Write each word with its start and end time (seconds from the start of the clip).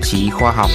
tạp 0.00 0.06
chí 0.06 0.30
khoa 0.30 0.52
học. 0.52 0.70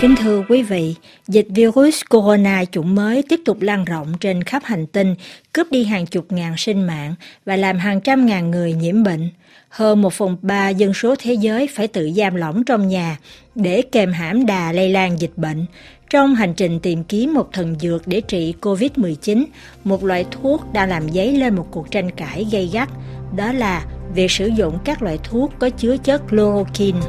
Kính 0.00 0.14
thưa 0.16 0.42
quý 0.48 0.62
vị, 0.62 0.94
dịch 1.28 1.46
virus 1.50 2.00
corona 2.10 2.64
chủng 2.64 2.94
mới 2.94 3.22
tiếp 3.28 3.40
tục 3.44 3.60
lan 3.60 3.84
rộng 3.84 4.12
trên 4.20 4.42
khắp 4.42 4.62
hành 4.64 4.86
tinh, 4.86 5.14
cướp 5.52 5.66
đi 5.70 5.84
hàng 5.84 6.06
chục 6.06 6.32
ngàn 6.32 6.56
sinh 6.56 6.86
mạng 6.86 7.14
và 7.46 7.56
làm 7.56 7.78
hàng 7.78 8.00
trăm 8.00 8.26
ngàn 8.26 8.50
người 8.50 8.72
nhiễm 8.72 9.02
bệnh. 9.02 9.30
Hơn 9.68 10.02
một 10.02 10.12
phần 10.12 10.36
ba 10.42 10.68
dân 10.68 10.94
số 10.94 11.14
thế 11.18 11.34
giới 11.34 11.68
phải 11.74 11.88
tự 11.88 12.10
giam 12.16 12.34
lỏng 12.34 12.64
trong 12.64 12.88
nhà 12.88 13.18
để 13.54 13.82
kềm 13.92 14.12
hãm 14.12 14.46
đà 14.46 14.72
lây 14.72 14.88
lan 14.88 15.20
dịch 15.20 15.32
bệnh. 15.36 15.66
Trong 16.10 16.34
hành 16.34 16.54
trình 16.54 16.80
tìm 16.80 17.04
kiếm 17.04 17.34
một 17.34 17.52
thần 17.52 17.76
dược 17.80 18.06
để 18.06 18.20
trị 18.20 18.54
COVID-19, 18.60 19.44
một 19.84 20.04
loại 20.04 20.24
thuốc 20.30 20.72
đang 20.72 20.88
làm 20.88 21.10
dấy 21.10 21.36
lên 21.36 21.56
một 21.56 21.66
cuộc 21.70 21.90
tranh 21.90 22.10
cãi 22.10 22.46
gây 22.52 22.70
gắt, 22.72 22.88
đó 23.36 23.52
là 23.52 23.84
việc 24.14 24.30
sử 24.30 24.46
dụng 24.46 24.78
các 24.84 25.02
loại 25.02 25.18
thuốc 25.22 25.52
có 25.58 25.70
chứa 25.70 25.96
chất 25.96 26.22
chloroquine. 26.30 27.00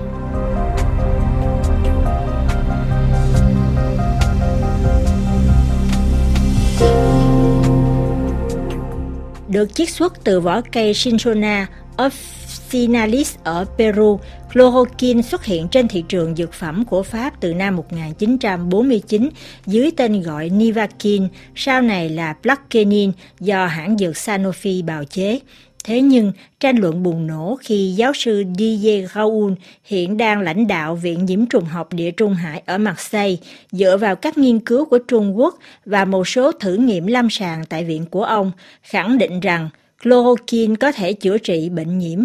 Được 9.53 9.75
chiết 9.75 9.89
xuất 9.89 10.23
từ 10.23 10.39
vỏ 10.39 10.61
cây 10.71 10.93
Cinchona 10.93 11.67
officinalis 11.97 13.37
ở 13.43 13.65
Peru, 13.77 14.19
chloroquine 14.53 15.21
xuất 15.21 15.45
hiện 15.45 15.67
trên 15.67 15.87
thị 15.87 16.03
trường 16.09 16.35
dược 16.35 16.53
phẩm 16.53 16.85
của 16.85 17.03
Pháp 17.03 17.41
từ 17.41 17.53
năm 17.53 17.75
1949 17.75 19.29
dưới 19.65 19.91
tên 19.97 20.21
gọi 20.21 20.49
Nivaquine, 20.49 21.27
sau 21.55 21.81
này 21.81 22.09
là 22.09 22.33
Plaquenil 22.33 23.09
do 23.39 23.65
hãng 23.65 23.97
dược 23.97 24.15
Sanofi 24.15 24.85
bào 24.85 25.03
chế. 25.03 25.39
Thế 25.83 26.01
nhưng, 26.01 26.31
tranh 26.59 26.77
luận 26.77 27.03
bùng 27.03 27.27
nổ 27.27 27.57
khi 27.61 27.93
giáo 27.97 28.13
sư 28.13 28.43
Didier 28.57 29.11
Raoul 29.15 29.53
hiện 29.83 30.17
đang 30.17 30.41
lãnh 30.41 30.67
đạo 30.67 30.95
Viện 30.95 31.25
Nhiễm 31.25 31.45
trùng 31.45 31.65
học 31.65 31.93
Địa 31.93 32.11
Trung 32.11 32.33
Hải 32.33 32.63
ở 32.65 32.77
Marseille 32.77 33.35
dựa 33.71 33.97
vào 33.97 34.15
các 34.15 34.37
nghiên 34.37 34.59
cứu 34.59 34.85
của 34.85 34.97
Trung 34.97 35.37
Quốc 35.39 35.57
và 35.85 36.05
một 36.05 36.27
số 36.27 36.51
thử 36.51 36.75
nghiệm 36.75 37.07
lâm 37.07 37.29
sàng 37.29 37.65
tại 37.65 37.83
viện 37.83 38.05
của 38.11 38.23
ông, 38.23 38.51
khẳng 38.83 39.17
định 39.17 39.39
rằng 39.39 39.69
chloroquine 40.03 40.75
có 40.75 40.91
thể 40.91 41.13
chữa 41.13 41.37
trị 41.37 41.69
bệnh 41.69 41.99
nhiễm 41.99 42.19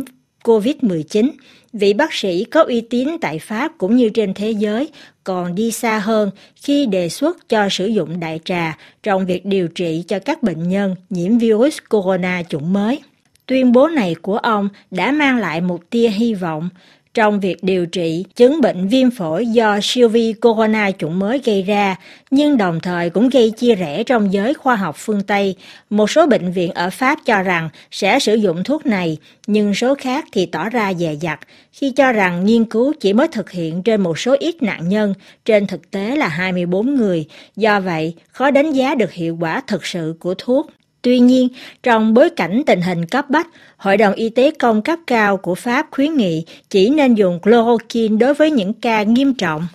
COVID-19. 0.44 1.30
Vị 1.72 1.92
bác 1.92 2.14
sĩ 2.14 2.44
có 2.44 2.62
uy 2.62 2.80
tín 2.80 3.08
tại 3.20 3.38
Pháp 3.38 3.72
cũng 3.78 3.96
như 3.96 4.08
trên 4.08 4.34
thế 4.34 4.50
giới 4.50 4.88
còn 5.24 5.54
đi 5.54 5.70
xa 5.70 5.98
hơn 5.98 6.30
khi 6.54 6.86
đề 6.86 7.08
xuất 7.08 7.48
cho 7.48 7.68
sử 7.70 7.86
dụng 7.86 8.20
đại 8.20 8.40
trà 8.44 8.78
trong 9.02 9.26
việc 9.26 9.46
điều 9.46 9.68
trị 9.68 10.04
cho 10.08 10.18
các 10.18 10.42
bệnh 10.42 10.68
nhân 10.68 10.94
nhiễm 11.10 11.38
virus 11.38 11.78
corona 11.88 12.42
chủng 12.48 12.72
mới. 12.72 13.00
Tuyên 13.48 13.72
bố 13.72 13.88
này 13.88 14.14
của 14.22 14.38
ông 14.38 14.68
đã 14.90 15.12
mang 15.12 15.38
lại 15.38 15.60
một 15.60 15.90
tia 15.90 16.08
hy 16.08 16.34
vọng 16.34 16.68
trong 17.14 17.40
việc 17.40 17.56
điều 17.62 17.86
trị 17.86 18.24
chứng 18.36 18.60
bệnh 18.60 18.88
viêm 18.88 19.10
phổi 19.10 19.46
do 19.46 19.78
siêu 19.82 20.08
vi 20.08 20.32
corona 20.32 20.90
chủng 20.90 21.18
mới 21.18 21.40
gây 21.44 21.62
ra, 21.62 21.96
nhưng 22.30 22.56
đồng 22.56 22.80
thời 22.80 23.10
cũng 23.10 23.28
gây 23.28 23.50
chia 23.50 23.74
rẽ 23.74 24.02
trong 24.02 24.32
giới 24.32 24.54
khoa 24.54 24.76
học 24.76 24.96
phương 24.98 25.22
Tây. 25.22 25.56
Một 25.90 26.10
số 26.10 26.26
bệnh 26.26 26.52
viện 26.52 26.70
ở 26.72 26.90
Pháp 26.90 27.18
cho 27.24 27.42
rằng 27.42 27.68
sẽ 27.90 28.18
sử 28.18 28.34
dụng 28.34 28.64
thuốc 28.64 28.86
này, 28.86 29.16
nhưng 29.46 29.74
số 29.74 29.94
khác 29.94 30.24
thì 30.32 30.46
tỏ 30.46 30.68
ra 30.68 30.94
dè 30.94 31.14
dặt 31.20 31.40
khi 31.72 31.90
cho 31.90 32.12
rằng 32.12 32.44
nghiên 32.44 32.64
cứu 32.64 32.92
chỉ 33.00 33.12
mới 33.12 33.28
thực 33.28 33.50
hiện 33.50 33.82
trên 33.82 34.00
một 34.00 34.18
số 34.18 34.36
ít 34.40 34.62
nạn 34.62 34.88
nhân, 34.88 35.14
trên 35.44 35.66
thực 35.66 35.90
tế 35.90 36.16
là 36.16 36.28
24 36.28 36.94
người. 36.94 37.26
Do 37.56 37.80
vậy, 37.80 38.14
khó 38.28 38.50
đánh 38.50 38.72
giá 38.72 38.94
được 38.94 39.12
hiệu 39.12 39.36
quả 39.40 39.62
thực 39.66 39.86
sự 39.86 40.14
của 40.20 40.34
thuốc. 40.38 40.70
Tuy 41.02 41.18
nhiên, 41.18 41.48
trong 41.82 42.14
bối 42.14 42.30
cảnh 42.30 42.62
tình 42.66 42.80
hình 42.80 43.06
cấp 43.06 43.30
bách, 43.30 43.48
Hội 43.76 43.96
đồng 43.96 44.14
Y 44.14 44.28
tế 44.28 44.50
công 44.58 44.82
cấp 44.82 44.98
cao 45.06 45.36
của 45.36 45.54
Pháp 45.54 45.86
khuyến 45.90 46.16
nghị 46.16 46.44
chỉ 46.70 46.90
nên 46.90 47.14
dùng 47.14 47.40
chloroquine 47.42 48.16
đối 48.16 48.34
với 48.34 48.50
những 48.50 48.72
ca 48.72 49.02
nghiêm 49.02 49.34
trọng. 49.34 49.66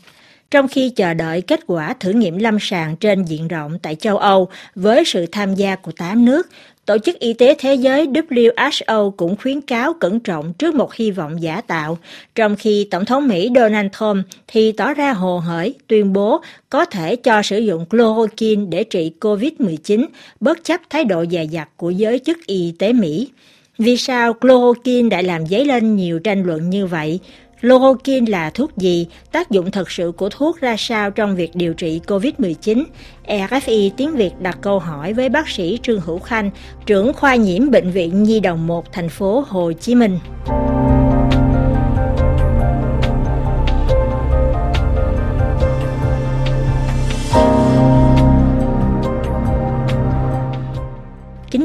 Trong 0.51 0.67
khi 0.67 0.89
chờ 0.89 1.13
đợi 1.13 1.41
kết 1.41 1.59
quả 1.67 1.93
thử 1.99 2.11
nghiệm 2.11 2.37
lâm 2.37 2.57
sàng 2.61 2.95
trên 2.95 3.23
diện 3.23 3.47
rộng 3.47 3.79
tại 3.81 3.95
châu 3.95 4.17
Âu 4.17 4.49
với 4.75 5.03
sự 5.05 5.25
tham 5.31 5.55
gia 5.55 5.75
của 5.75 5.91
8 5.91 6.25
nước, 6.25 6.49
Tổ 6.85 6.97
chức 6.97 7.19
Y 7.19 7.33
tế 7.33 7.55
Thế 7.59 7.75
giới 7.75 8.07
WHO 8.07 9.11
cũng 9.11 9.35
khuyến 9.35 9.61
cáo 9.61 9.93
cẩn 9.93 10.19
trọng 10.19 10.53
trước 10.53 10.75
một 10.75 10.93
hy 10.93 11.11
vọng 11.11 11.41
giả 11.41 11.61
tạo, 11.61 11.97
trong 12.35 12.55
khi 12.55 12.87
Tổng 12.91 13.05
thống 13.05 13.27
Mỹ 13.27 13.49
Donald 13.55 13.87
Trump 13.99 14.25
thì 14.47 14.71
tỏ 14.71 14.93
ra 14.93 15.13
hồ 15.13 15.39
hởi 15.39 15.73
tuyên 15.87 16.13
bố 16.13 16.41
có 16.69 16.85
thể 16.85 17.15
cho 17.15 17.41
sử 17.41 17.59
dụng 17.59 17.85
chloroquine 17.91 18.65
để 18.69 18.83
trị 18.83 19.11
COVID-19, 19.19 20.05
bất 20.39 20.63
chấp 20.63 20.81
thái 20.89 21.03
độ 21.03 21.25
dè 21.31 21.43
dặt 21.43 21.69
của 21.77 21.89
giới 21.89 22.19
chức 22.19 22.37
y 22.45 22.73
tế 22.79 22.93
Mỹ. 22.93 23.29
Vì 23.77 23.97
sao 23.97 24.33
chloroquine 24.41 25.09
đã 25.09 25.21
làm 25.21 25.47
dấy 25.47 25.65
lên 25.65 25.95
nhiều 25.95 26.19
tranh 26.19 26.43
luận 26.43 26.69
như 26.69 26.85
vậy? 26.85 27.19
Lorokin 27.63 28.25
là 28.25 28.49
thuốc 28.49 28.77
gì? 28.77 29.07
Tác 29.31 29.51
dụng 29.51 29.71
thật 29.71 29.91
sự 29.91 30.11
của 30.17 30.29
thuốc 30.29 30.61
ra 30.61 30.75
sao 30.77 31.11
trong 31.11 31.35
việc 31.35 31.51
điều 31.53 31.73
trị 31.73 32.01
COVID-19? 32.07 32.83
RFI 33.27 33.89
tiếng 33.97 34.15
Việt 34.15 34.31
đặt 34.39 34.57
câu 34.61 34.79
hỏi 34.79 35.13
với 35.13 35.29
bác 35.29 35.49
sĩ 35.49 35.79
Trương 35.83 36.01
Hữu 36.01 36.19
Khanh, 36.19 36.49
trưởng 36.85 37.13
khoa 37.13 37.35
nhiễm 37.35 37.71
Bệnh 37.71 37.91
viện 37.91 38.23
Nhi 38.23 38.39
đồng 38.39 38.67
1 38.67 38.91
thành 38.91 39.09
phố 39.09 39.45
Hồ 39.47 39.71
Chí 39.73 39.95
Minh. 39.95 40.19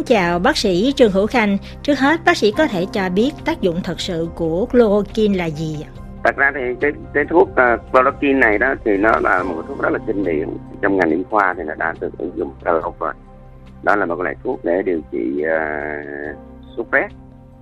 Chào 0.08 0.38
bác 0.38 0.56
sĩ 0.56 0.92
Trương 0.96 1.10
Hữu 1.10 1.26
Khanh. 1.26 1.58
Trước 1.82 1.98
hết, 1.98 2.20
bác 2.26 2.36
sĩ 2.36 2.52
có 2.58 2.66
thể 2.66 2.86
cho 2.92 3.08
biết 3.14 3.30
tác 3.44 3.60
dụng 3.60 3.76
thật 3.84 4.00
sự 4.00 4.28
của 4.34 4.66
chloroquine 4.72 5.38
là 5.38 5.46
gì 5.46 5.76
ạ? 5.84 5.91
Thật 6.24 6.36
ra 6.36 6.52
thì 6.54 6.60
cái 6.80 6.92
cái 7.14 7.24
thuốc 7.30 7.48
uh, 7.48 7.80
chloroquine 7.92 8.38
này 8.38 8.58
đó 8.58 8.74
thì 8.84 8.96
nó 8.96 9.12
là 9.20 9.42
một 9.42 9.62
thuốc 9.69 9.82
rất 9.82 9.92
là 9.92 9.98
kinh 10.06 10.24
điển 10.24 10.48
trong 10.82 10.96
ngành 10.96 11.10
y 11.10 11.22
khoa 11.30 11.54
thì 11.54 11.62
nó 11.62 11.74
đã 11.74 11.94
được 12.00 12.19
ứng 12.19 12.32
dụng 12.36 12.52
từ 12.64 12.80
lâu 12.80 12.94
rồi. 13.00 13.12
Đó 13.82 13.96
là 13.96 14.06
một 14.06 14.20
loại 14.20 14.36
thuốc 14.44 14.64
để 14.64 14.82
điều 14.82 15.00
trị 15.12 15.42
uh, 15.42 16.36
sốt 16.76 16.86
rét. 16.92 17.08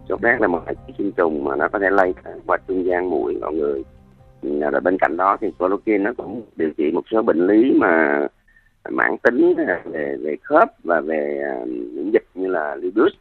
Sốt 0.09 0.21
rét 0.23 0.41
là 0.41 0.47
một 0.47 0.61
loại 0.65 0.75
sinh 0.99 1.13
trùng 1.13 1.45
mà 1.45 1.57
nó 1.57 1.69
có 1.69 1.79
thể 1.79 1.91
lây 1.91 2.15
qua 2.47 2.59
trung 2.69 2.85
gian 2.85 3.11
mũi 3.11 3.39
mọi 3.41 3.55
người. 3.55 3.85
Ờ, 4.61 4.71
rồi 4.71 4.81
bên 4.81 4.99
cạnh 4.99 5.17
đó 5.17 5.37
thì 5.41 5.53
chloroquine 5.59 5.99
nó 5.99 6.13
cũng 6.17 6.43
điều 6.57 6.71
trị 6.79 6.91
một 6.93 7.03
số 7.11 7.23
bệnh 7.23 7.47
lý 7.47 7.73
mà 7.73 8.21
mãn 8.91 9.17
tính 9.23 9.55
về 9.57 10.17
về 10.23 10.37
khớp 10.43 10.69
và 10.85 11.01
về 11.01 11.43
uh, 11.63 11.69
miễn 11.69 12.11
dịch 12.11 12.27
như 12.35 12.49
là 12.49 12.75
lupus 12.75 13.13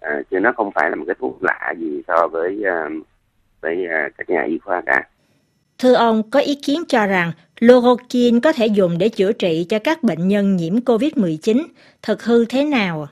à, 0.00 0.22
chứ 0.30 0.40
nó 0.40 0.52
không 0.56 0.70
phải 0.74 0.90
là 0.90 0.96
một 0.96 1.04
cái 1.06 1.16
thuốc 1.18 1.38
lạ 1.42 1.74
gì 1.78 2.02
so 2.08 2.28
với 2.28 2.62
uh, 2.86 3.06
với 3.60 3.86
các 4.18 4.30
nhà 4.30 4.42
y 4.42 4.58
khoa 4.58 4.82
cả. 4.86 5.08
Thưa 5.78 5.94
ông, 5.94 6.30
có 6.30 6.40
ý 6.40 6.54
kiến 6.66 6.80
cho 6.88 7.06
rằng 7.06 7.32
chloroquine 7.60 8.40
có 8.42 8.52
thể 8.52 8.66
dùng 8.66 8.98
để 8.98 9.08
chữa 9.08 9.32
trị 9.32 9.66
cho 9.68 9.78
các 9.78 10.02
bệnh 10.02 10.28
nhân 10.28 10.56
nhiễm 10.56 10.74
COVID-19. 10.74 11.64
Thực 12.02 12.22
hư 12.22 12.44
thế 12.44 12.64
nào? 12.64 13.06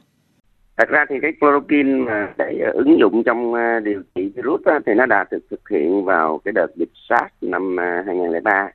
Thật 0.76 0.88
ra 0.88 1.04
thì 1.08 1.16
cái 1.22 1.32
chloroquine 1.40 1.94
mà 1.94 2.28
để 2.38 2.70
ứng 2.74 2.98
dụng 2.98 3.22
trong 3.24 3.54
điều 3.84 4.02
trị 4.14 4.32
virus 4.36 4.60
thì 4.86 4.94
nó 4.94 5.06
đã 5.06 5.24
được 5.30 5.44
thực 5.50 5.68
hiện 5.68 6.04
vào 6.04 6.40
cái 6.44 6.52
đợt 6.52 6.76
dịch 6.76 6.90
SARS 7.08 7.32
năm 7.40 7.76
2003 8.06 8.70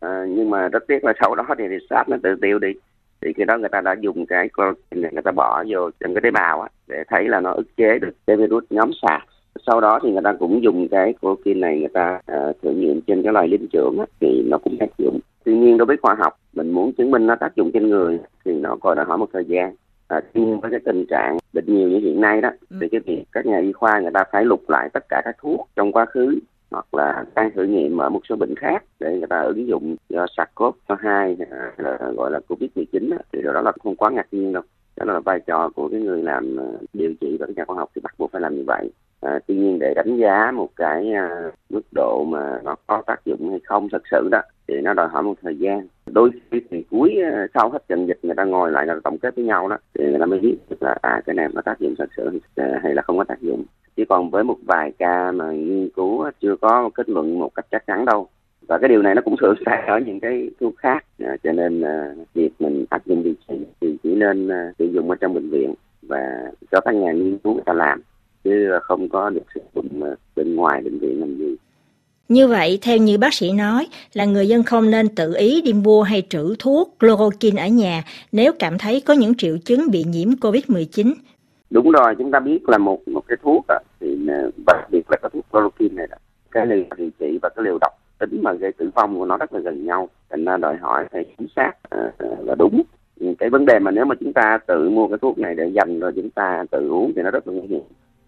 à, 0.00 0.24
nhưng 0.28 0.50
mà 0.50 0.68
rất 0.68 0.86
tiếc 0.88 1.04
là 1.04 1.12
sau 1.20 1.34
đó 1.34 1.44
thì, 1.58 1.64
SARS 1.90 2.08
nó 2.08 2.16
tự 2.22 2.34
tiêu 2.42 2.58
đi. 2.58 2.72
Thì 3.20 3.32
khi 3.32 3.44
đó 3.44 3.58
người 3.58 3.68
ta 3.68 3.80
đã 3.80 3.96
dùng 4.00 4.26
cái 4.26 4.48
chloroquine 4.56 5.02
này 5.02 5.12
người 5.12 5.22
ta 5.22 5.30
bỏ 5.30 5.64
vô 5.68 5.90
trong 6.00 6.14
cái 6.14 6.20
tế 6.20 6.30
bào 6.30 6.60
á, 6.60 6.68
để 6.88 7.04
thấy 7.08 7.28
là 7.28 7.40
nó 7.40 7.50
ức 7.50 7.76
chế 7.76 7.98
được 7.98 8.10
cái 8.26 8.36
virus 8.36 8.64
nhóm 8.70 8.90
SARS. 9.02 9.24
Sau 9.66 9.80
đó 9.80 9.98
thì 10.02 10.10
người 10.10 10.22
ta 10.24 10.32
cũng 10.38 10.62
dùng 10.62 10.88
cái 10.88 11.14
chloroquine 11.20 11.60
này 11.60 11.78
người 11.78 11.88
ta 11.88 12.20
uh, 12.32 12.56
thử 12.62 12.70
nghiệm 12.70 13.00
trên 13.00 13.22
cái 13.22 13.32
loài 13.32 13.48
linh 13.48 13.66
trưởng 13.72 13.96
á, 13.98 14.06
thì 14.20 14.42
nó 14.50 14.58
cũng 14.58 14.76
tác 14.80 14.98
dụng. 14.98 15.20
Tuy 15.44 15.56
nhiên 15.56 15.78
đối 15.78 15.86
với 15.86 15.96
khoa 15.96 16.14
học 16.14 16.38
mình 16.52 16.70
muốn 16.70 16.92
chứng 16.92 17.10
minh 17.10 17.26
nó 17.26 17.34
tác 17.34 17.56
dụng 17.56 17.70
trên 17.74 17.88
người 17.88 18.18
thì 18.44 18.54
nó 18.54 18.76
còn 18.80 18.96
đòi 18.96 19.04
hỏi 19.04 19.18
một 19.18 19.28
thời 19.32 19.44
gian. 19.44 19.74
À, 20.08 20.20
tuy 20.32 20.40
nhiên 20.40 20.60
với 20.60 20.70
cái 20.70 20.80
tình 20.84 21.06
trạng 21.06 21.38
bệnh 21.52 21.64
nhiều 21.66 21.88
như 21.88 21.98
hiện 21.98 22.20
nay 22.20 22.40
đó 22.40 22.50
ừ. 22.70 22.76
thì 22.80 22.88
cái 22.88 23.00
việc 23.00 23.24
các 23.32 23.46
nhà 23.46 23.58
y 23.58 23.72
khoa 23.72 24.00
người 24.00 24.10
ta 24.14 24.24
phải 24.32 24.44
lục 24.44 24.70
lại 24.70 24.88
tất 24.92 25.04
cả 25.08 25.22
các 25.24 25.36
thuốc 25.42 25.68
trong 25.76 25.92
quá 25.92 26.04
khứ 26.04 26.38
hoặc 26.70 26.94
là 26.94 27.24
đang 27.34 27.50
thử 27.54 27.64
nghiệm 27.64 27.98
ở 27.98 28.08
một 28.08 28.20
số 28.28 28.36
bệnh 28.36 28.54
khác 28.54 28.84
để 29.00 29.18
người 29.18 29.26
ta 29.30 29.40
ứng 29.40 29.68
dụng 29.68 29.96
ờ, 30.08 30.14
do 30.16 30.26
SARS-CoV-2 30.26 31.36
à, 31.50 31.72
là 31.76 31.98
gọi 32.16 32.30
là 32.30 32.40
COVID-19 32.48 33.16
thì 33.32 33.42
đó 33.42 33.60
là 33.60 33.72
không 33.82 33.96
quá 33.96 34.10
ngạc 34.10 34.26
nhiên 34.30 34.52
đâu. 34.52 34.62
Đó 34.96 35.04
là 35.12 35.20
vai 35.20 35.40
trò 35.46 35.70
của 35.74 35.88
cái 35.88 36.00
người 36.00 36.22
làm 36.22 36.56
ờ, 36.56 36.66
điều 36.92 37.12
trị 37.20 37.36
và 37.40 37.46
các 37.46 37.56
nhà 37.56 37.64
khoa 37.64 37.76
học 37.76 37.90
thì 37.94 38.00
bắt 38.04 38.14
buộc 38.18 38.32
phải 38.32 38.40
làm 38.40 38.56
như 38.56 38.64
vậy. 38.66 38.90
À, 39.20 39.38
tuy 39.46 39.54
nhiên 39.54 39.78
để 39.78 39.92
đánh 39.96 40.16
giá 40.16 40.50
một 40.54 40.68
cái 40.76 41.12
à, 41.12 41.50
mức 41.70 41.80
độ 41.94 42.24
mà 42.28 42.60
nó 42.64 42.76
có 42.86 43.02
tác 43.06 43.24
dụng 43.24 43.50
hay 43.50 43.60
không 43.64 43.88
thật 43.92 44.02
sự 44.10 44.28
đó 44.30 44.40
thì 44.68 44.80
nó 44.80 44.94
đòi 44.94 45.08
hỏi 45.08 45.22
một 45.22 45.34
thời 45.42 45.56
gian. 45.58 45.88
Đôi 46.06 46.30
khi 46.50 46.60
thì 46.70 46.84
cuối 46.90 47.14
ờ, 47.32 47.46
sau 47.54 47.70
hết 47.70 47.88
trận 47.88 48.06
dịch 48.06 48.18
người 48.22 48.34
ta 48.34 48.44
ngồi 48.44 48.70
lại 48.70 48.86
người 48.86 48.94
ta 48.94 49.00
tổng 49.04 49.18
kết 49.18 49.36
với 49.36 49.44
nhau 49.44 49.68
đó 49.68 49.76
thì 49.94 50.04
người 50.04 50.18
ta 50.20 50.26
mới 50.26 50.38
biết 50.38 50.56
là 50.80 50.96
à 51.02 51.22
cái 51.26 51.34
này 51.34 51.48
nó 51.54 51.62
tác 51.62 51.78
dụng 51.80 51.94
thật 51.98 52.08
sự 52.16 52.40
hay 52.56 52.78
à, 52.82 52.94
là 52.94 53.02
không 53.02 53.18
có 53.18 53.24
tác 53.24 53.40
dụng 53.40 53.64
chỉ 53.98 54.04
còn 54.04 54.30
với 54.30 54.44
một 54.44 54.56
vài 54.66 54.92
ca 54.98 55.32
mà 55.32 55.50
nghiên 55.50 55.88
cứu 55.96 56.30
chưa 56.42 56.56
có 56.60 56.90
kết 56.94 57.08
luận 57.08 57.38
một 57.38 57.54
cách 57.54 57.66
chắc 57.70 57.86
chắn 57.86 58.04
đâu. 58.04 58.28
Và 58.68 58.78
cái 58.78 58.88
điều 58.88 59.02
này 59.02 59.14
nó 59.14 59.22
cũng 59.24 59.36
xảy 59.40 59.50
sai 59.66 59.82
ở 59.86 59.98
những 60.06 60.20
cái 60.20 60.50
thuốc 60.60 60.74
khác. 60.76 61.04
À, 61.18 61.36
cho 61.44 61.52
nên 61.52 61.80
à, 61.80 62.14
việc 62.34 62.50
mình 62.58 62.84
áp 62.90 63.06
dụng 63.06 63.22
điều 63.22 63.34
trị 63.48 63.54
thì 63.80 63.96
chỉ 64.02 64.14
nên 64.14 64.48
à, 64.48 64.72
sử 64.78 64.84
dụng 64.84 65.10
ở 65.10 65.16
trong 65.20 65.34
bệnh 65.34 65.50
viện 65.50 65.74
và 66.02 66.52
cho 66.72 66.80
các 66.80 66.94
nhà 66.94 67.12
nghiên 67.12 67.38
cứu 67.38 67.54
người 67.54 67.62
ta 67.66 67.72
làm 67.72 68.02
chứ 68.44 68.68
không 68.82 69.08
có 69.08 69.30
được 69.30 69.44
sử 69.54 69.60
dụng 69.74 70.02
à, 70.02 70.10
bên 70.36 70.54
ngoài 70.56 70.80
bệnh 70.84 70.98
viện 70.98 71.20
làm 71.20 71.38
gì. 71.38 71.56
Như 72.28 72.48
vậy, 72.48 72.78
theo 72.82 72.96
như 72.96 73.18
bác 73.18 73.34
sĩ 73.34 73.52
nói, 73.52 73.86
là 74.12 74.24
người 74.24 74.48
dân 74.48 74.62
không 74.62 74.90
nên 74.90 75.08
tự 75.08 75.34
ý 75.34 75.62
đi 75.62 75.72
mua 75.72 76.02
hay 76.02 76.22
trữ 76.28 76.54
thuốc 76.58 76.96
chloroquine 77.00 77.62
ở 77.62 77.68
nhà 77.68 78.02
nếu 78.32 78.52
cảm 78.58 78.78
thấy 78.78 79.00
có 79.00 79.14
những 79.14 79.34
triệu 79.34 79.56
chứng 79.64 79.90
bị 79.90 80.04
nhiễm 80.04 80.28
COVID-19. 80.28 81.14
Đúng 81.70 81.90
rồi, 81.90 82.14
chúng 82.18 82.30
ta 82.30 82.40
biết 82.40 82.68
là 82.68 82.78
một 82.78 83.08
một 83.08 83.22
cái 83.28 83.36
thuốc 83.42 83.64
đó, 83.68 83.78
thì 84.00 84.28
à, 84.28 84.42
đặc 84.66 84.88
biệt 84.90 85.10
là 85.10 85.16
cái 85.22 85.30
thuốc 85.32 85.44
chloroquine 85.52 85.94
này 85.94 86.06
đó, 86.10 86.16
cái 86.50 86.66
liều 86.66 86.84
điều 86.96 87.10
trị 87.18 87.38
và 87.42 87.48
cái 87.56 87.64
liều 87.64 87.78
độc 87.80 87.92
tính 88.18 88.40
mà 88.42 88.52
gây 88.52 88.72
tử 88.72 88.90
vong 88.94 89.18
của 89.18 89.24
nó 89.24 89.36
rất 89.36 89.52
là 89.52 89.60
gần 89.60 89.86
nhau, 89.86 90.08
thành 90.30 90.44
ra 90.44 90.56
đòi 90.56 90.76
hỏi 90.76 91.06
phải 91.12 91.24
chính 91.38 91.48
xác 91.56 91.72
à, 91.90 92.12
và 92.46 92.54
đúng. 92.54 92.82
Cái 93.38 93.50
vấn 93.50 93.66
đề 93.66 93.78
mà 93.78 93.90
nếu 93.90 94.04
mà 94.04 94.14
chúng 94.20 94.32
ta 94.32 94.58
tự 94.66 94.90
mua 94.90 95.08
cái 95.08 95.18
thuốc 95.18 95.38
này 95.38 95.54
để 95.54 95.66
dành 95.68 96.00
rồi 96.00 96.12
chúng 96.16 96.30
ta 96.30 96.64
tự 96.70 96.88
uống 96.88 97.12
thì 97.16 97.22
nó 97.22 97.30
rất 97.30 97.48
là 97.48 97.54
nguy 97.54 97.66
hiểm. 97.66 97.82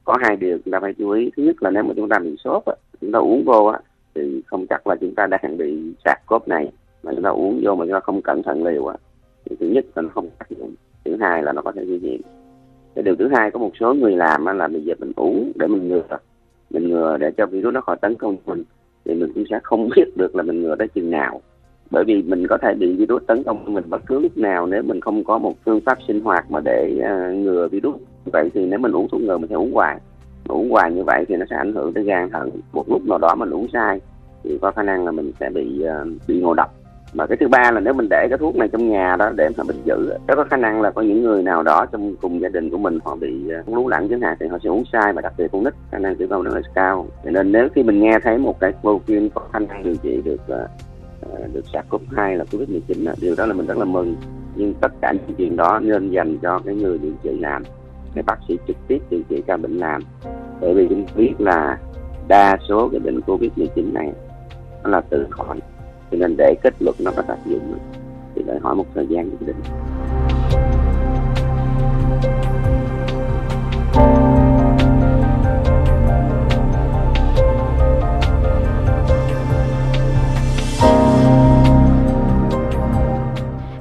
Có 0.04 0.16
hai 0.20 0.36
điều 0.36 0.58
chúng 0.64 0.72
ta 0.72 0.80
phải 0.80 0.94
chú 0.98 1.10
ý. 1.10 1.30
Thứ 1.36 1.42
nhất 1.42 1.62
là 1.62 1.70
nếu 1.70 1.82
mà 1.82 1.94
chúng 1.96 2.08
ta 2.08 2.18
bị 2.18 2.36
sốt, 2.44 2.62
chúng 3.00 3.12
ta 3.12 3.18
uống 3.18 3.44
vô 3.44 3.72
thì 4.14 4.42
không 4.46 4.66
chắc 4.66 4.86
là 4.86 4.96
chúng 5.00 5.14
ta 5.14 5.26
đang 5.26 5.56
bị 5.56 5.94
sạc 6.04 6.26
cốp 6.26 6.48
này 6.48 6.72
mà 7.02 7.12
chúng 7.14 7.22
ta 7.22 7.30
uống 7.30 7.60
vô 7.64 7.74
mà 7.74 7.84
chúng 7.84 7.92
ta 7.92 8.00
không 8.00 8.22
cẩn 8.22 8.42
thận 8.42 8.64
liều 8.64 8.92
thì 9.44 9.56
thứ 9.60 9.66
nhất 9.66 9.84
là 9.94 10.02
nó 10.02 10.08
không 10.14 10.28
tác 10.38 10.50
dụng 10.50 10.74
thứ 11.04 11.16
hai 11.20 11.42
là 11.42 11.52
nó 11.52 11.62
có 11.62 11.72
thể 11.72 11.84
nguy 11.86 11.98
hiểm 11.98 12.20
cái 12.94 13.02
điều 13.02 13.16
thứ 13.16 13.28
hai 13.36 13.50
có 13.50 13.58
một 13.58 13.70
số 13.80 13.94
người 13.94 14.16
làm 14.16 14.46
là 14.46 14.68
bây 14.68 14.80
giờ 14.80 14.94
mình 14.98 15.12
uống 15.16 15.52
để 15.54 15.66
mình 15.66 15.88
ngừa. 15.88 16.18
Mình 16.70 16.88
ngừa 16.88 17.16
để 17.16 17.30
cho 17.36 17.46
virus 17.46 17.74
nó 17.74 17.80
khỏi 17.80 17.96
tấn 18.00 18.14
công 18.14 18.36
mình 18.46 18.64
thì 19.04 19.14
mình 19.14 19.32
cũng 19.34 19.44
sẽ 19.50 19.60
không 19.62 19.88
biết 19.96 20.16
được 20.16 20.36
là 20.36 20.42
mình 20.42 20.62
ngừa 20.62 20.76
tới 20.76 20.88
chừng 20.88 21.10
nào. 21.10 21.40
Bởi 21.90 22.04
vì 22.04 22.22
mình 22.22 22.46
có 22.46 22.58
thể 22.62 22.74
bị 22.74 22.96
virus 22.96 23.22
tấn 23.26 23.42
công 23.42 23.74
mình 23.74 23.84
bất 23.88 24.06
cứ 24.06 24.18
lúc 24.18 24.38
nào 24.38 24.66
nếu 24.66 24.82
mình 24.82 25.00
không 25.00 25.24
có 25.24 25.38
một 25.38 25.54
phương 25.64 25.80
pháp 25.80 25.98
sinh 26.08 26.20
hoạt 26.20 26.50
mà 26.50 26.60
để 26.64 26.92
uh, 26.98 27.34
ngừa 27.34 27.68
virus. 27.68 27.96
Vậy 28.24 28.50
thì 28.54 28.66
nếu 28.66 28.78
mình 28.78 28.92
uống 28.92 29.08
thuốc 29.08 29.20
ngừa 29.20 29.38
mình 29.38 29.48
sẽ 29.48 29.56
uống 29.56 29.72
hoài. 29.72 29.98
Uống 30.48 30.70
hoài 30.70 30.92
như 30.92 31.02
vậy 31.04 31.24
thì 31.28 31.36
nó 31.36 31.46
sẽ 31.50 31.56
ảnh 31.56 31.72
hưởng 31.72 31.92
tới 31.92 32.04
gan 32.04 32.30
thận 32.30 32.50
một 32.72 32.88
lúc 32.88 33.02
nào 33.06 33.18
đó 33.18 33.34
mình 33.34 33.50
uống 33.50 33.66
sai 33.72 34.00
thì 34.44 34.58
có 34.62 34.70
khả 34.70 34.82
năng 34.82 35.04
là 35.04 35.10
mình 35.10 35.32
sẽ 35.40 35.50
bị 35.50 35.84
uh, 35.84 36.08
bị 36.28 36.40
ngộ 36.40 36.54
độc 36.54 36.79
mà 37.14 37.26
cái 37.26 37.36
thứ 37.40 37.48
ba 37.48 37.70
là 37.70 37.80
nếu 37.80 37.94
mình 37.94 38.06
để 38.10 38.26
cái 38.28 38.38
thuốc 38.38 38.56
này 38.56 38.68
trong 38.68 38.90
nhà 38.90 39.16
đó 39.18 39.30
để 39.36 39.48
mà 39.56 39.64
mình 39.64 39.82
giữ 39.84 40.08
rất 40.28 40.34
có 40.36 40.44
khả 40.44 40.56
năng 40.56 40.80
là 40.82 40.90
có 40.90 41.02
những 41.02 41.22
người 41.22 41.42
nào 41.42 41.62
đó 41.62 41.86
trong 41.92 42.16
cùng 42.16 42.40
gia 42.40 42.48
đình 42.48 42.70
của 42.70 42.78
mình 42.78 42.98
họ 43.04 43.16
bị 43.16 43.48
ờ, 43.50 43.60
uh, 43.60 43.74
lú 43.74 43.88
lẳng 43.88 44.08
chẳng 44.08 44.20
hạn 44.20 44.36
thì 44.40 44.46
họ 44.46 44.58
sẽ 44.62 44.68
uống 44.68 44.84
sai 44.92 45.12
và 45.12 45.22
đặc 45.22 45.32
biệt 45.36 45.46
con 45.52 45.64
nít 45.64 45.74
khả 45.90 45.98
năng 45.98 46.16
tử 46.16 46.26
vong 46.26 46.42
rất 46.42 46.54
là 46.54 46.60
cao. 46.74 47.06
Cho 47.24 47.30
nên 47.30 47.52
nếu 47.52 47.68
khi 47.74 47.82
mình 47.82 48.00
nghe 48.00 48.18
thấy 48.22 48.38
một 48.38 48.60
cái 48.60 48.72
protein 48.80 49.28
có 49.34 49.42
khả 49.52 49.58
năng 49.58 49.82
điều 49.82 49.94
trị 50.02 50.22
được 50.24 50.40
uh, 50.42 51.54
được 51.54 51.64
sars 51.72 51.88
cov 51.88 52.02
2 52.16 52.36
là 52.36 52.44
covid 52.52 52.68
19 52.68 53.04
điều 53.20 53.34
đó 53.38 53.46
là 53.46 53.54
mình 53.54 53.66
rất 53.66 53.78
là 53.78 53.84
mừng. 53.84 54.16
Nhưng 54.54 54.74
tất 54.74 54.92
cả 55.00 55.12
những 55.12 55.36
chuyện 55.36 55.56
đó 55.56 55.80
nên 55.82 56.10
dành 56.10 56.38
cho 56.38 56.58
cái 56.64 56.74
người 56.74 56.98
điều 56.98 57.12
trị 57.22 57.38
làm 57.40 57.62
cái 58.14 58.22
bác 58.26 58.36
sĩ 58.48 58.58
trực 58.66 58.76
tiếp 58.88 58.98
điều 59.10 59.20
trị 59.28 59.42
ca 59.46 59.56
bệnh 59.56 59.78
làm. 59.78 60.02
Bởi 60.60 60.74
vì 60.74 60.86
chúng 60.88 61.06
biết 61.16 61.34
là 61.38 61.78
đa 62.28 62.56
số 62.68 62.88
cái 62.88 63.00
bệnh 63.00 63.20
covid 63.20 63.50
19 63.56 63.94
này 63.94 64.12
nó 64.84 64.90
là 64.90 65.00
tự 65.00 65.26
khỏi 65.30 65.60
cho 66.10 66.16
nên 66.18 66.36
để 66.36 66.54
kết 66.62 66.74
luận 66.80 66.96
nó 66.98 67.10
có 67.16 67.22
tác 67.22 67.36
dụng 67.46 67.78
thì 68.34 68.42
đòi 68.46 68.58
hỏi 68.58 68.74
một 68.74 68.86
thời 68.94 69.06
gian 69.06 69.30
nhất 69.30 69.38
định 69.40 69.56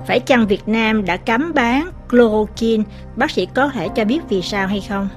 Phải 0.10 0.20
chăng 0.20 0.48
Việt 0.48 0.68
Nam 0.68 1.06
đã 1.06 1.18
cấm 1.18 1.52
bán 1.56 1.92
chloroquine? 2.10 2.84
Bác 3.16 3.32
sĩ 3.32 3.46
có 3.46 3.70
thể 3.70 3.88
cho 3.96 4.06
biết 4.06 4.20
vì 4.30 4.42
sao 4.42 4.68
hay 4.68 4.84
không? 4.90 5.10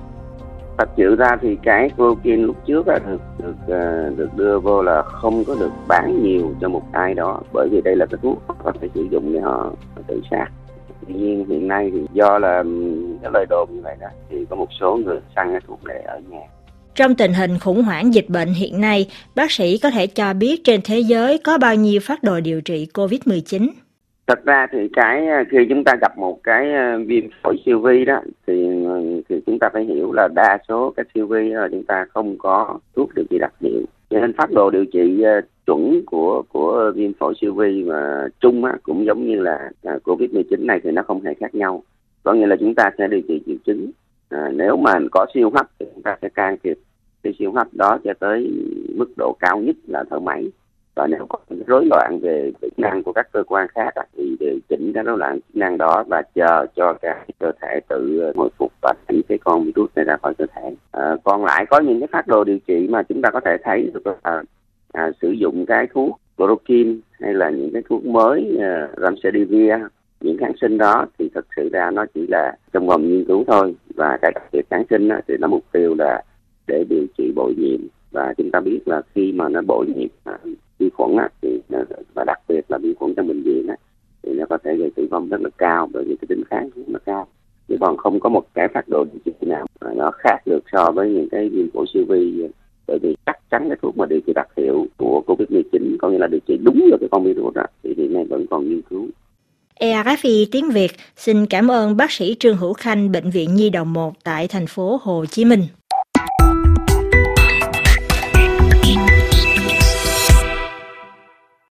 Thật 0.83 0.91
sự 0.97 1.17
ra 1.17 1.37
thì 1.43 1.57
cái 1.63 1.91
chloroquine 1.97 2.43
lúc 2.43 2.57
trước 2.67 2.89
là 2.89 2.99
được 2.99 3.21
được 3.39 3.75
à, 3.75 4.11
được 4.17 4.29
đưa 4.37 4.59
vô 4.59 4.83
là 4.83 5.03
không 5.03 5.45
có 5.45 5.55
được 5.61 5.71
bán 5.89 6.23
nhiều 6.23 6.55
cho 6.61 6.69
một 6.69 6.83
ai 6.93 7.15
đó. 7.15 7.41
Bởi 7.53 7.69
vì 7.73 7.81
đây 7.81 7.97
là 7.97 8.07
cái 8.07 8.19
thuốc 8.23 8.43
có 8.65 8.73
thể 8.81 8.89
sử 8.95 9.07
dụng 9.11 9.33
để 9.33 9.41
họ 9.41 9.73
tự 10.07 10.21
sát. 10.31 10.47
Tuy 11.07 11.15
nhiên 11.15 11.47
hiện 11.49 11.69
nay 11.69 11.91
thì 11.95 12.01
do 12.13 12.39
là 12.39 12.59
ừ, 12.59 12.95
cái 13.23 13.31
lời 13.35 13.47
đồn 13.51 13.69
như 13.73 13.81
vậy 13.83 13.97
đó 14.01 14.07
thì 14.31 14.37
có 14.51 14.57
một 14.57 14.69
số 14.81 14.97
người 14.97 15.19
săn 15.37 15.51
cái 15.51 15.61
thuốc 15.67 15.85
này 15.85 16.03
ở 16.03 16.21
nhà. 16.29 16.41
Trong 16.95 17.15
tình 17.15 17.33
hình 17.33 17.59
khủng 17.59 17.83
hoảng 17.83 18.15
dịch 18.15 18.29
bệnh 18.29 18.53
hiện 18.55 18.81
nay, 18.81 19.09
bác 19.35 19.51
sĩ 19.51 19.79
có 19.79 19.91
thể 19.91 20.07
cho 20.07 20.35
biết 20.35 20.65
trên 20.65 20.81
thế 20.85 20.99
giới 20.99 21.39
có 21.39 21.59
bao 21.59 21.75
nhiêu 21.75 22.01
phát 22.03 22.23
đồ 22.23 22.41
điều 22.41 22.61
trị 22.61 22.89
COVID-19? 22.95 23.69
Thật 24.27 24.45
ra 24.45 24.67
thì 24.73 24.89
cái 24.93 25.29
ờ, 25.29 25.45
khi 25.51 25.59
chúng 25.69 25.85
ta 25.85 25.97
gặp 26.01 26.19
một 26.19 26.39
cái 26.43 26.73
ờ, 26.73 26.99
viêm 27.07 27.25
phổi 27.43 27.57
siêu 27.67 27.81
vi 27.81 28.05
đó 28.05 28.21
thì 28.47 28.85
ờ, 28.85 29.01
thì 29.29 29.41
chúng 29.47 29.59
ta 29.59 29.69
phải 29.73 29.85
hiểu 29.85 30.13
là 30.13 30.29
đa 30.35 30.59
số 30.69 30.93
các 30.97 31.07
siêu 31.15 31.27
vi 31.27 31.49
là 31.49 31.69
chúng 31.71 31.85
ta 31.85 32.07
không 32.15 32.39
có 32.39 32.79
thuốc 32.97 33.11
điều 33.15 33.25
trị 33.31 33.39
đặc 33.39 33.53
hiệu. 33.61 33.83
Cho 34.11 34.21
nên 34.21 34.33
phát 34.33 34.51
đồ 34.51 34.71
điều 34.71 34.85
trị 34.85 35.25
chuẩn 35.67 36.03
của 36.07 36.43
của 36.49 36.93
viêm 36.95 37.13
phổi 37.13 37.35
siêu 37.41 37.55
vi 37.55 37.83
mà 37.83 38.29
chung 38.41 38.65
á, 38.65 38.73
cũng 38.83 39.07
giống 39.07 39.27
như 39.27 39.41
là 39.41 39.71
à, 39.83 39.99
covid 40.05 40.31
19 40.31 40.67
này 40.67 40.81
thì 40.85 40.91
nó 40.91 41.03
không 41.03 41.21
hề 41.21 41.35
khác 41.35 41.55
nhau. 41.55 41.83
Có 42.23 42.33
nghĩa 42.33 42.47
là 42.47 42.57
chúng 42.61 42.75
ta 42.75 42.91
sẽ 42.99 43.09
điều 43.09 43.21
trị 43.29 43.43
triệu 43.47 43.57
chứng. 43.67 43.91
À, 44.29 44.51
nếu 44.55 44.77
mà 44.77 44.93
có 45.11 45.27
siêu 45.35 45.51
hấp 45.55 45.67
thì 45.79 45.87
chúng 45.95 46.03
ta 46.03 46.17
sẽ 46.23 46.29
can 46.29 46.57
thiệp 46.63 46.79
cái 47.23 47.33
siêu 47.39 47.53
hấp 47.53 47.67
đó 47.73 47.99
cho 48.05 48.13
tới 48.21 48.51
mức 48.97 49.13
độ 49.17 49.37
cao 49.41 49.59
nhất 49.59 49.77
là 49.87 50.05
thở 50.11 50.19
máy 50.19 50.51
và 50.95 51.07
nếu 51.07 51.27
có 51.29 51.39
rối 51.67 51.87
loạn 51.87 52.19
về 52.23 52.53
chức 52.61 52.79
năng 52.79 53.03
của 53.03 53.13
các 53.13 53.29
cơ 53.33 53.43
quan 53.47 53.69
khác 53.69 53.95
thì 54.17 54.37
điều 54.41 54.59
chỉnh 54.69 54.93
cái 54.95 55.05
rối 55.05 55.19
loạn 55.19 55.41
chức 55.41 55.57
năng 55.57 55.79
đó 55.79 56.05
và 56.09 56.23
chờ 56.35 56.67
cho 56.77 56.95
cái 57.03 57.27
cơ 57.39 57.53
thể 57.63 57.81
tự 57.89 58.19
ờ, 58.19 58.33
hồi 58.37 58.49
phục 58.59 58.73
và 58.83 58.95
đẩy 59.09 59.23
cái 59.29 59.39
con 59.39 59.65
virus 59.65 59.91
này 59.95 60.05
ra 60.05 60.17
khỏi 60.23 60.35
cơ 60.35 60.47
thể. 60.55 60.75
À, 60.93 61.17
còn 61.25 61.45
lại 61.45 61.67
có 61.71 61.81
những 61.81 62.01
cái 62.01 62.09
phác 62.13 62.27
đồ 62.27 62.45
điều 62.45 62.59
trị 62.67 62.89
mà 62.91 63.03
chúng 63.03 63.23
ta 63.23 63.31
có 63.31 63.41
thể 63.45 63.57
thấy 63.65 63.91
được 63.95 64.07
là 64.25 64.43
à, 64.93 65.11
sử 65.23 65.31
dụng 65.31 65.67
cái 65.67 65.87
thuốc 65.95 66.21
chloroquine 66.37 66.95
hay 67.21 67.35
là 67.35 67.51
những 67.51 67.71
cái 67.73 67.83
thuốc 67.89 68.05
mới 68.05 68.57
ờ, 68.61 68.85
uh, 68.85 68.99
ramsedivir 68.99 69.73
những 70.21 70.39
kháng 70.39 70.53
sinh 70.61 70.79
đó 70.79 71.07
thì 71.19 71.29
thực 71.35 71.47
sự 71.57 71.69
ra 71.73 71.91
nó 71.91 72.07
chỉ 72.15 72.27
là 72.29 72.57
trong 72.73 72.87
vòng 72.87 73.09
nghiên 73.09 73.25
cứu 73.25 73.45
thôi. 73.47 73.75
Và 73.95 74.19
cái 74.23 74.33
đặc 74.35 74.43
biệt 74.53 74.63
kháng 74.71 74.85
sinh 74.91 75.09
thì 75.29 75.35
nó 75.41 75.49
mục 75.49 75.65
tiêu 75.73 75.95
là 75.99 76.23
để 76.67 76.85
điều 76.89 77.07
trị 77.19 77.33
bội 77.35 77.55
nhiễm. 77.59 77.81
Và 78.11 78.35
chúng 78.39 78.51
ta 78.51 78.61
biết 78.61 78.81
là 78.87 79.03
khi 79.15 79.33
mà 79.33 79.49
nó 79.49 79.63
bội 79.67 79.87
nhiễm 79.97 80.09
à, 80.25 80.39
vi 80.83 80.91
khuẩn 80.91 81.17
á, 81.17 81.29
thì 81.43 81.61
và 82.15 82.25
đặc 82.27 82.39
biệt 82.49 82.61
là 82.69 82.79
vi 82.79 82.95
khuẩn 82.95 83.15
trong 83.15 83.29
bệnh 83.29 83.43
viện 83.43 83.67
á, 83.69 83.77
thì 84.23 84.33
nó 84.33 84.45
có 84.51 84.59
thể 84.65 84.77
gây 84.77 84.91
tử 84.97 85.07
vong 85.11 85.29
rất 85.29 85.41
là 85.41 85.51
cao 85.59 85.89
bởi 85.93 86.05
vì 86.09 86.17
cái 86.21 86.27
tính 86.29 86.43
kháng 86.51 86.71
rất 86.77 86.83
là 86.87 86.99
cao. 87.07 87.27
Chứ 87.69 87.77
còn 87.81 87.97
không 87.97 88.21
có 88.21 88.29
một 88.29 88.45
cái 88.55 88.69
phát 88.75 88.89
đồ 88.89 89.05
điều 89.05 89.21
trị 89.25 89.47
nào 89.47 89.67
nó 89.97 90.11
khác 90.19 90.39
được 90.47 90.63
so 90.73 90.91
với 90.91 91.11
những 91.11 91.29
cái 91.29 91.49
viêm 91.49 91.71
phổi 91.71 91.87
siêu 91.95 92.05
vi. 92.09 92.49
Bởi 92.87 92.99
vì 93.03 93.17
chắc 93.27 93.39
chắn 93.51 93.69
cái 93.69 93.79
thuốc 93.83 93.97
mà 93.97 94.07
điều 94.07 94.21
trị 94.27 94.33
đặc 94.35 94.49
hiệu 94.57 94.87
của 94.97 95.23
covid 95.27 95.51
19 95.51 95.97
có 95.99 96.09
nghĩa 96.09 96.19
là 96.19 96.27
điều 96.27 96.41
trị 96.47 96.59
đúng 96.63 96.89
được 96.91 96.97
cái 97.01 97.09
con 97.11 97.25
virus 97.25 97.55
đó 97.55 97.67
thì 97.83 97.95
hiện 97.97 98.13
nay 98.13 98.25
vẫn 98.25 98.47
còn 98.51 98.69
nghiên 98.69 98.83
cứu. 98.83 99.07
ERFI 99.81 100.47
tiếng 100.53 100.71
Việt. 100.71 100.91
Xin 101.17 101.47
cảm 101.47 101.71
ơn 101.71 101.97
bác 101.97 102.11
sĩ 102.11 102.37
Trương 102.39 102.57
Hữu 102.57 102.73
Khanh, 102.73 103.13
Bệnh 103.13 103.31
viện 103.31 103.55
Nhi 103.55 103.71
đồng 103.71 103.93
1 103.93 104.13
tại 104.25 104.49
thành 104.49 104.67
phố 104.67 105.01
Hồ 105.03 105.25
Chí 105.27 105.45
Minh. 105.45 105.63